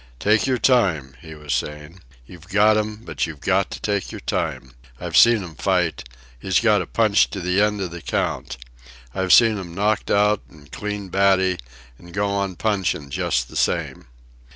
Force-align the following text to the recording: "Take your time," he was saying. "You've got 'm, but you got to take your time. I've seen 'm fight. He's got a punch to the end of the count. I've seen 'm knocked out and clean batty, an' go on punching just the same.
"Take 0.17 0.47
your 0.47 0.57
time," 0.57 1.15
he 1.21 1.35
was 1.35 1.53
saying. 1.53 1.99
"You've 2.25 2.47
got 2.47 2.75
'm, 2.75 3.03
but 3.05 3.27
you 3.27 3.35
got 3.35 3.69
to 3.69 3.79
take 3.79 4.11
your 4.11 4.19
time. 4.21 4.73
I've 4.99 5.15
seen 5.15 5.43
'm 5.43 5.53
fight. 5.53 6.09
He's 6.39 6.59
got 6.59 6.81
a 6.81 6.87
punch 6.87 7.29
to 7.29 7.39
the 7.39 7.61
end 7.61 7.79
of 7.81 7.91
the 7.91 8.01
count. 8.01 8.57
I've 9.13 9.31
seen 9.31 9.59
'm 9.59 9.75
knocked 9.75 10.09
out 10.09 10.41
and 10.49 10.71
clean 10.71 11.09
batty, 11.09 11.59
an' 11.99 12.13
go 12.13 12.29
on 12.31 12.55
punching 12.55 13.11
just 13.11 13.47
the 13.47 13.55
same. 13.55 14.07